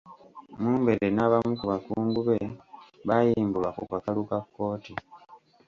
Mumbere 0.61 1.05
n'abamu 1.11 1.51
ku 1.59 1.65
bakungu 1.71 2.19
be 2.27 2.37
baayimbulwa 3.07 3.69
ku 3.77 3.83
kakalu 3.91 4.21
ka 4.29 4.39
kkooti. 4.45 4.93